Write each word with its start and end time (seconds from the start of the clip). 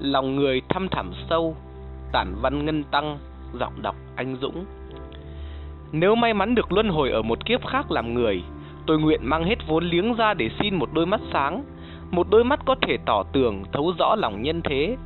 lòng 0.00 0.36
người 0.36 0.62
thăm 0.68 0.88
thẳm 0.88 1.12
sâu, 1.30 1.56
tản 2.12 2.34
văn 2.42 2.64
ngân 2.64 2.84
tăng, 2.84 3.18
giọng 3.60 3.82
đọc 3.82 3.96
anh 4.16 4.36
Dũng. 4.40 4.64
Nếu 5.92 6.14
may 6.14 6.34
mắn 6.34 6.54
được 6.54 6.72
luân 6.72 6.88
hồi 6.88 7.10
ở 7.10 7.22
một 7.22 7.46
kiếp 7.46 7.66
khác 7.66 7.90
làm 7.90 8.14
người, 8.14 8.42
tôi 8.86 8.98
nguyện 8.98 9.20
mang 9.22 9.44
hết 9.44 9.58
vốn 9.68 9.84
liếng 9.84 10.14
ra 10.14 10.34
để 10.34 10.50
xin 10.60 10.74
một 10.74 10.88
đôi 10.92 11.06
mắt 11.06 11.20
sáng, 11.32 11.64
một 12.10 12.26
đôi 12.30 12.44
mắt 12.44 12.60
có 12.66 12.74
thể 12.82 12.96
tỏ 13.06 13.22
tường, 13.32 13.64
thấu 13.72 13.92
rõ 13.98 14.14
lòng 14.14 14.42
nhân 14.42 14.60
thế, 14.62 14.96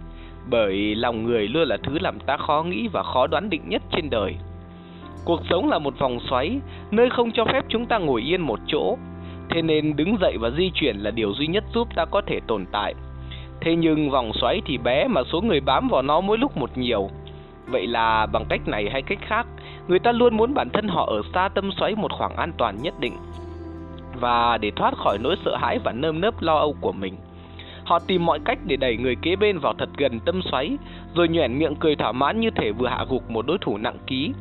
bởi 0.50 0.94
lòng 0.94 1.24
người 1.24 1.48
luôn 1.48 1.68
là 1.68 1.76
thứ 1.82 1.98
làm 1.98 2.20
ta 2.20 2.36
khó 2.36 2.62
nghĩ 2.62 2.88
và 2.88 3.02
khó 3.02 3.26
đoán 3.26 3.50
định 3.50 3.68
nhất 3.68 3.82
trên 3.90 4.10
đời. 4.10 4.36
Cuộc 5.24 5.40
sống 5.50 5.68
là 5.68 5.78
một 5.78 5.98
vòng 5.98 6.18
xoáy, 6.30 6.60
nơi 6.90 7.10
không 7.10 7.30
cho 7.32 7.44
phép 7.44 7.64
chúng 7.68 7.86
ta 7.86 7.98
ngồi 7.98 8.22
yên 8.22 8.40
một 8.40 8.60
chỗ, 8.66 8.96
thế 9.50 9.62
nên 9.62 9.96
đứng 9.96 10.16
dậy 10.20 10.36
và 10.40 10.50
di 10.50 10.70
chuyển 10.74 10.96
là 10.96 11.10
điều 11.10 11.32
duy 11.34 11.46
nhất 11.46 11.64
giúp 11.74 11.88
ta 11.96 12.04
có 12.04 12.22
thể 12.26 12.40
tồn 12.46 12.66
tại. 12.72 12.94
Thế 13.64 13.76
nhưng 13.76 14.10
vòng 14.10 14.32
xoáy 14.40 14.62
thì 14.66 14.78
bé 14.78 15.08
mà 15.08 15.20
số 15.32 15.40
người 15.40 15.60
bám 15.60 15.88
vào 15.88 16.02
nó 16.02 16.20
mỗi 16.20 16.38
lúc 16.38 16.56
một 16.56 16.78
nhiều. 16.78 17.10
Vậy 17.66 17.86
là 17.86 18.26
bằng 18.26 18.44
cách 18.48 18.68
này 18.68 18.90
hay 18.90 19.02
cách 19.02 19.18
khác, 19.22 19.46
người 19.88 19.98
ta 19.98 20.12
luôn 20.12 20.36
muốn 20.36 20.54
bản 20.54 20.70
thân 20.70 20.88
họ 20.88 21.06
ở 21.06 21.22
xa 21.34 21.48
tâm 21.48 21.70
xoáy 21.72 21.94
một 21.94 22.12
khoảng 22.12 22.36
an 22.36 22.52
toàn 22.58 22.76
nhất 22.82 22.94
định. 23.00 23.16
Và 24.20 24.58
để 24.58 24.70
thoát 24.70 24.94
khỏi 24.96 25.18
nỗi 25.18 25.36
sợ 25.44 25.56
hãi 25.56 25.78
và 25.84 25.92
nơm 25.92 26.20
nớp 26.20 26.42
lo 26.42 26.56
âu 26.56 26.76
của 26.80 26.92
mình. 26.92 27.16
Họ 27.84 27.98
tìm 27.98 28.26
mọi 28.26 28.40
cách 28.44 28.58
để 28.64 28.76
đẩy 28.76 28.96
người 28.96 29.16
kế 29.22 29.36
bên 29.36 29.58
vào 29.58 29.74
thật 29.78 29.88
gần 29.96 30.20
tâm 30.20 30.42
xoáy, 30.42 30.76
rồi 31.14 31.28
nhoẻn 31.28 31.58
miệng 31.58 31.76
cười 31.76 31.96
thỏa 31.96 32.12
mãn 32.12 32.40
như 32.40 32.50
thể 32.50 32.72
vừa 32.72 32.88
hạ 32.88 33.04
gục 33.08 33.30
một 33.30 33.46
đối 33.46 33.58
thủ 33.60 33.78
nặng 33.78 33.98
ký. 34.06 34.32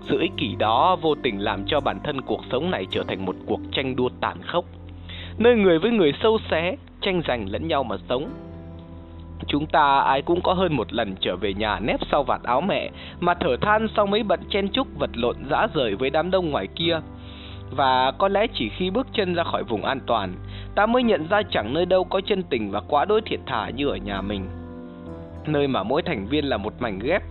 Sự 0.00 0.20
ích 0.20 0.32
kỷ 0.36 0.56
đó 0.58 0.96
vô 1.02 1.14
tình 1.22 1.40
làm 1.40 1.64
cho 1.66 1.80
bản 1.80 2.00
thân 2.04 2.20
cuộc 2.20 2.40
sống 2.52 2.70
này 2.70 2.86
trở 2.90 3.02
thành 3.08 3.26
một 3.26 3.36
cuộc 3.46 3.60
tranh 3.72 3.96
đua 3.96 4.08
tàn 4.20 4.36
khốc, 4.42 4.64
nơi 5.38 5.56
người 5.56 5.78
với 5.78 5.90
người 5.90 6.12
sâu 6.22 6.38
xé, 6.50 6.76
tranh 7.00 7.22
giành 7.28 7.50
lẫn 7.50 7.68
nhau 7.68 7.84
mà 7.84 7.96
sống. 8.08 8.30
Chúng 9.46 9.66
ta 9.66 10.00
ai 10.00 10.22
cũng 10.22 10.40
có 10.40 10.52
hơn 10.52 10.76
một 10.76 10.92
lần 10.92 11.14
trở 11.20 11.36
về 11.36 11.54
nhà 11.54 11.78
nép 11.80 12.00
sau 12.10 12.22
vạt 12.22 12.42
áo 12.42 12.60
mẹ 12.60 12.90
mà 13.20 13.34
thở 13.34 13.56
than 13.60 13.86
sau 13.96 14.06
mấy 14.06 14.22
bận 14.22 14.40
chen 14.50 14.68
chúc 14.68 14.86
vật 14.98 15.10
lộn 15.14 15.36
dã 15.50 15.66
rời 15.74 15.94
với 15.94 16.10
đám 16.10 16.30
đông 16.30 16.50
ngoài 16.50 16.66
kia. 16.66 17.00
Và 17.70 18.12
có 18.18 18.28
lẽ 18.28 18.46
chỉ 18.54 18.68
khi 18.68 18.90
bước 18.90 19.06
chân 19.12 19.34
ra 19.34 19.44
khỏi 19.44 19.64
vùng 19.64 19.84
an 19.84 20.00
toàn, 20.06 20.34
ta 20.74 20.86
mới 20.86 21.02
nhận 21.02 21.28
ra 21.28 21.42
chẳng 21.50 21.74
nơi 21.74 21.86
đâu 21.86 22.04
có 22.04 22.20
chân 22.20 22.42
tình 22.42 22.70
và 22.70 22.80
quá 22.80 23.04
đối 23.04 23.20
thiệt 23.20 23.40
thà 23.46 23.70
như 23.70 23.88
ở 23.88 23.96
nhà 23.96 24.22
mình. 24.22 24.48
Nơi 25.46 25.68
mà 25.68 25.82
mỗi 25.82 26.02
thành 26.02 26.26
viên 26.26 26.44
là 26.44 26.56
một 26.56 26.74
mảnh 26.78 26.98
ghép, 26.98 27.22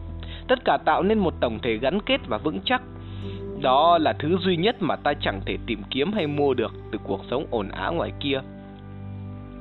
tất 0.48 0.66
cả 0.66 0.78
tạo 0.86 1.04
nên 1.04 1.20
một 1.20 1.34
tổng 1.40 1.60
thể 1.60 1.78
gắn 1.78 2.00
kết 2.02 2.22
và 2.28 2.38
vững 2.38 2.60
chắc. 2.66 2.82
Đó 3.62 3.98
là 3.98 4.14
thứ 4.14 4.38
duy 4.38 4.58
nhất 4.58 4.76
mà 4.80 4.96
ta 4.96 5.14
chẳng 5.22 5.42
thể 5.46 5.58
tìm 5.66 5.84
kiếm 5.90 6.14
hay 6.14 6.28
mua 6.28 6.54
được 6.54 6.72
từ 6.92 7.00
cuộc 7.04 7.22
sống 7.32 7.46
ồn 7.52 7.70
ào 7.70 7.94
ngoài 7.94 8.12
kia 8.20 8.42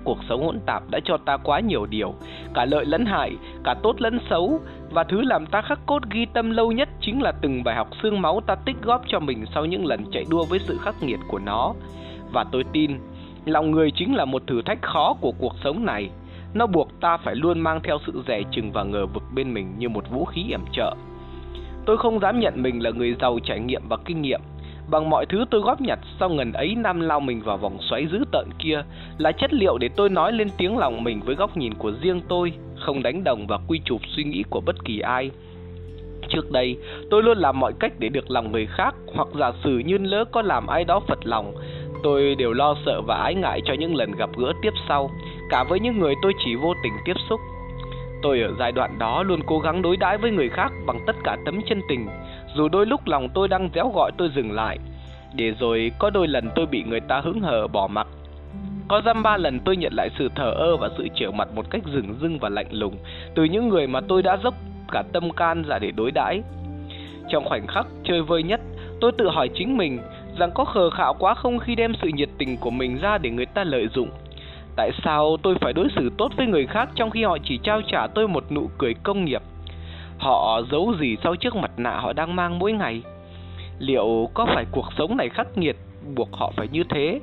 cuộc 0.08 0.18
sống 0.28 0.44
hỗn 0.44 0.60
tạp 0.66 0.82
đã 0.90 1.00
cho 1.04 1.16
ta 1.16 1.36
quá 1.36 1.60
nhiều 1.60 1.86
điều, 1.86 2.14
cả 2.54 2.64
lợi 2.64 2.84
lẫn 2.84 3.06
hại, 3.06 3.36
cả 3.64 3.74
tốt 3.82 4.00
lẫn 4.00 4.18
xấu, 4.30 4.60
và 4.90 5.04
thứ 5.04 5.20
làm 5.20 5.46
ta 5.46 5.62
khắc 5.62 5.86
cốt 5.86 6.02
ghi 6.10 6.26
tâm 6.26 6.50
lâu 6.50 6.72
nhất 6.72 6.88
chính 7.00 7.22
là 7.22 7.32
từng 7.32 7.64
bài 7.64 7.76
học 7.76 7.88
xương 8.02 8.22
máu 8.22 8.40
ta 8.46 8.54
tích 8.54 8.76
góp 8.82 9.02
cho 9.08 9.20
mình 9.20 9.44
sau 9.54 9.64
những 9.64 9.86
lần 9.86 10.04
chạy 10.12 10.24
đua 10.30 10.44
với 10.44 10.58
sự 10.58 10.78
khắc 10.82 11.02
nghiệt 11.02 11.18
của 11.28 11.38
nó. 11.38 11.74
Và 12.32 12.44
tôi 12.52 12.64
tin, 12.72 12.98
lòng 13.44 13.70
người 13.70 13.90
chính 13.90 14.14
là 14.14 14.24
một 14.24 14.42
thử 14.46 14.62
thách 14.62 14.82
khó 14.82 15.14
của 15.20 15.32
cuộc 15.38 15.54
sống 15.64 15.84
này. 15.86 16.10
Nó 16.54 16.66
buộc 16.66 17.00
ta 17.00 17.16
phải 17.16 17.34
luôn 17.34 17.60
mang 17.60 17.80
theo 17.84 17.98
sự 18.06 18.22
rẻ 18.28 18.42
chừng 18.50 18.72
và 18.72 18.82
ngờ 18.82 19.06
vực 19.06 19.22
bên 19.34 19.54
mình 19.54 19.74
như 19.78 19.88
một 19.88 20.10
vũ 20.10 20.24
khí 20.24 20.44
yểm 20.48 20.60
trợ. 20.72 20.94
Tôi 21.86 21.96
không 21.96 22.20
dám 22.20 22.40
nhận 22.40 22.62
mình 22.62 22.82
là 22.82 22.90
người 22.90 23.16
giàu 23.20 23.38
trải 23.44 23.60
nghiệm 23.60 23.82
và 23.88 23.96
kinh 24.04 24.22
nghiệm, 24.22 24.40
Bằng 24.90 25.10
mọi 25.10 25.26
thứ 25.26 25.44
tôi 25.50 25.60
góp 25.60 25.80
nhặt 25.80 25.98
sau 26.20 26.28
ngần 26.28 26.52
ấy 26.52 26.74
năm 26.74 27.00
lao 27.00 27.20
mình 27.20 27.42
vào 27.42 27.56
vòng 27.56 27.78
xoáy 27.80 28.06
dữ 28.12 28.18
tợn 28.32 28.46
kia 28.58 28.82
là 29.18 29.32
chất 29.32 29.52
liệu 29.52 29.78
để 29.78 29.88
tôi 29.96 30.08
nói 30.08 30.32
lên 30.32 30.48
tiếng 30.58 30.78
lòng 30.78 31.04
mình 31.04 31.20
với 31.24 31.34
góc 31.34 31.56
nhìn 31.56 31.74
của 31.74 31.92
riêng 32.02 32.20
tôi, 32.28 32.52
không 32.78 33.02
đánh 33.02 33.24
đồng 33.24 33.46
và 33.46 33.58
quy 33.68 33.80
chụp 33.84 34.00
suy 34.16 34.24
nghĩ 34.24 34.44
của 34.50 34.60
bất 34.60 34.84
kỳ 34.84 34.98
ai. 34.98 35.30
Trước 36.28 36.52
đây, 36.52 36.76
tôi 37.10 37.22
luôn 37.22 37.38
làm 37.38 37.60
mọi 37.60 37.72
cách 37.80 37.92
để 37.98 38.08
được 38.08 38.30
lòng 38.30 38.52
người 38.52 38.66
khác 38.66 38.94
hoặc 39.14 39.28
giả 39.40 39.52
sử 39.64 39.78
như 39.78 39.98
lỡ 39.98 40.24
có 40.32 40.42
làm 40.42 40.66
ai 40.66 40.84
đó 40.84 41.00
phật 41.08 41.18
lòng, 41.22 41.54
tôi 42.02 42.34
đều 42.34 42.52
lo 42.52 42.76
sợ 42.86 43.00
và 43.00 43.16
ái 43.16 43.34
ngại 43.34 43.60
cho 43.64 43.74
những 43.74 43.94
lần 43.94 44.12
gặp 44.12 44.30
gỡ 44.36 44.52
tiếp 44.62 44.72
sau, 44.88 45.10
cả 45.50 45.64
với 45.64 45.80
những 45.80 45.98
người 45.98 46.14
tôi 46.22 46.32
chỉ 46.44 46.54
vô 46.54 46.74
tình 46.82 46.92
tiếp 47.04 47.16
xúc. 47.28 47.40
Tôi 48.22 48.40
ở 48.40 48.52
giai 48.58 48.72
đoạn 48.72 48.98
đó 48.98 49.22
luôn 49.22 49.40
cố 49.46 49.58
gắng 49.58 49.82
đối 49.82 49.96
đãi 49.96 50.18
với 50.18 50.30
người 50.30 50.48
khác 50.48 50.72
bằng 50.86 50.98
tất 51.06 51.16
cả 51.24 51.36
tấm 51.44 51.60
chân 51.68 51.80
tình, 51.88 52.06
dù 52.54 52.68
đôi 52.68 52.86
lúc 52.86 53.00
lòng 53.06 53.28
tôi 53.34 53.48
đang 53.48 53.70
réo 53.74 53.92
gọi 53.94 54.10
tôi 54.18 54.30
dừng 54.34 54.52
lại 54.52 54.78
Để 55.34 55.54
rồi 55.60 55.92
có 55.98 56.10
đôi 56.10 56.28
lần 56.28 56.50
tôi 56.54 56.66
bị 56.66 56.82
người 56.82 57.00
ta 57.00 57.20
hứng 57.20 57.40
hờ 57.40 57.66
bỏ 57.66 57.86
mặc. 57.86 58.06
Có 58.88 59.02
dăm 59.04 59.22
ba 59.22 59.36
lần 59.36 59.60
tôi 59.60 59.76
nhận 59.76 59.92
lại 59.92 60.10
sự 60.18 60.28
thờ 60.34 60.50
ơ 60.50 60.76
và 60.76 60.88
sự 60.98 61.08
trở 61.14 61.30
mặt 61.30 61.48
một 61.54 61.70
cách 61.70 61.82
rừng 61.92 62.14
rưng 62.20 62.38
và 62.38 62.48
lạnh 62.48 62.72
lùng 62.72 62.96
Từ 63.34 63.44
những 63.44 63.68
người 63.68 63.86
mà 63.86 64.00
tôi 64.00 64.22
đã 64.22 64.36
dốc 64.44 64.54
cả 64.92 65.02
tâm 65.12 65.30
can 65.30 65.62
ra 65.62 65.78
để 65.78 65.90
đối 65.90 66.10
đãi. 66.10 66.42
Trong 67.28 67.44
khoảnh 67.44 67.66
khắc 67.66 67.86
chơi 68.04 68.22
vơi 68.22 68.42
nhất 68.42 68.60
Tôi 69.00 69.12
tự 69.12 69.28
hỏi 69.28 69.48
chính 69.54 69.76
mình 69.76 69.98
rằng 70.38 70.50
có 70.54 70.64
khờ 70.64 70.90
khạo 70.90 71.14
quá 71.14 71.34
không 71.34 71.58
khi 71.58 71.74
đem 71.74 71.92
sự 72.02 72.08
nhiệt 72.14 72.28
tình 72.38 72.56
của 72.56 72.70
mình 72.70 72.98
ra 72.98 73.18
để 73.18 73.30
người 73.30 73.46
ta 73.46 73.64
lợi 73.64 73.88
dụng. 73.94 74.10
Tại 74.78 74.90
sao 75.04 75.36
tôi 75.42 75.54
phải 75.60 75.72
đối 75.72 75.88
xử 75.96 76.10
tốt 76.18 76.32
với 76.36 76.46
người 76.46 76.66
khác 76.66 76.88
trong 76.94 77.10
khi 77.10 77.24
họ 77.24 77.38
chỉ 77.44 77.58
trao 77.62 77.80
trả 77.86 78.06
tôi 78.06 78.28
một 78.28 78.52
nụ 78.52 78.70
cười 78.78 78.94
công 78.94 79.24
nghiệp 79.24 79.42
Họ 80.18 80.62
giấu 80.70 80.94
gì 81.00 81.16
sau 81.22 81.36
chiếc 81.36 81.54
mặt 81.54 81.70
nạ 81.76 81.90
họ 81.90 82.12
đang 82.12 82.36
mang 82.36 82.58
mỗi 82.58 82.72
ngày? 82.72 83.02
Liệu 83.78 84.30
có 84.34 84.46
phải 84.46 84.64
cuộc 84.70 84.86
sống 84.98 85.16
này 85.16 85.28
khắc 85.28 85.58
nghiệt 85.58 85.76
buộc 86.16 86.28
họ 86.32 86.52
phải 86.56 86.68
như 86.72 86.84
thế? 86.90 87.20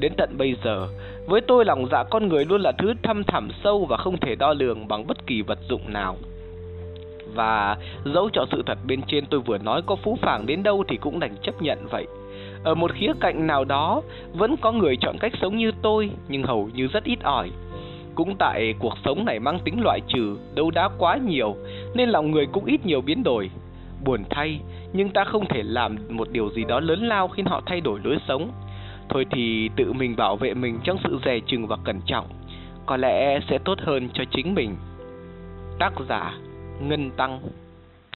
Đến 0.00 0.12
tận 0.16 0.34
bây 0.38 0.56
giờ, 0.64 0.88
với 1.26 1.40
tôi 1.40 1.64
lòng 1.64 1.86
dạ 1.92 2.04
con 2.10 2.28
người 2.28 2.44
luôn 2.44 2.60
là 2.60 2.72
thứ 2.72 2.94
thâm 3.02 3.24
thẳm 3.24 3.48
sâu 3.64 3.84
và 3.84 3.96
không 3.96 4.16
thể 4.16 4.34
đo 4.34 4.52
lường 4.52 4.88
bằng 4.88 5.06
bất 5.06 5.26
kỳ 5.26 5.42
vật 5.42 5.58
dụng 5.68 5.92
nào. 5.92 6.16
Và 7.34 7.76
dẫu 8.04 8.30
cho 8.32 8.46
sự 8.52 8.62
thật 8.66 8.78
bên 8.86 9.02
trên 9.06 9.26
tôi 9.26 9.40
vừa 9.40 9.58
nói 9.58 9.82
có 9.86 9.96
phú 9.96 10.18
phàng 10.22 10.46
đến 10.46 10.62
đâu 10.62 10.84
thì 10.88 10.96
cũng 10.96 11.20
đành 11.20 11.36
chấp 11.42 11.62
nhận 11.62 11.78
vậy. 11.90 12.06
Ở 12.64 12.74
một 12.74 12.92
khía 12.92 13.12
cạnh 13.20 13.46
nào 13.46 13.64
đó, 13.64 14.02
vẫn 14.32 14.56
có 14.56 14.72
người 14.72 14.96
chọn 14.96 15.18
cách 15.18 15.32
sống 15.40 15.56
như 15.56 15.72
tôi, 15.82 16.10
nhưng 16.28 16.42
hầu 16.42 16.70
như 16.74 16.86
rất 16.86 17.04
ít 17.04 17.18
ỏi. 17.22 17.50
Cũng 18.14 18.36
tại 18.36 18.74
cuộc 18.78 18.94
sống 19.04 19.24
này 19.24 19.38
mang 19.38 19.58
tính 19.64 19.80
loại 19.82 20.00
trừ, 20.08 20.36
đấu 20.54 20.70
đá 20.70 20.88
quá 20.98 21.16
nhiều, 21.16 21.56
nên 21.94 22.08
lòng 22.08 22.30
người 22.30 22.46
cũng 22.46 22.64
ít 22.64 22.86
nhiều 22.86 23.00
biến 23.00 23.22
đổi. 23.22 23.50
Buồn 24.04 24.24
thay, 24.30 24.60
nhưng 24.92 25.08
ta 25.08 25.24
không 25.24 25.46
thể 25.46 25.62
làm 25.62 25.96
một 26.08 26.28
điều 26.32 26.50
gì 26.50 26.64
đó 26.64 26.80
lớn 26.80 27.08
lao 27.08 27.28
khiến 27.28 27.46
họ 27.46 27.62
thay 27.66 27.80
đổi 27.80 28.00
lối 28.04 28.16
sống. 28.28 28.50
Thôi 29.08 29.26
thì 29.30 29.70
tự 29.76 29.92
mình 29.92 30.16
bảo 30.16 30.36
vệ 30.36 30.54
mình 30.54 30.78
trong 30.84 30.98
sự 31.04 31.18
dè 31.24 31.38
chừng 31.46 31.66
và 31.66 31.76
cẩn 31.84 32.00
trọng, 32.06 32.26
có 32.86 32.96
lẽ 32.96 33.40
sẽ 33.50 33.58
tốt 33.58 33.78
hơn 33.78 34.08
cho 34.14 34.24
chính 34.30 34.54
mình. 34.54 34.76
Tác 35.78 35.92
giả 36.08 36.34
Ngân 36.80 37.10
Tăng 37.10 37.40